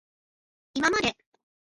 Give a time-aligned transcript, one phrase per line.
[0.73, 1.15] いままで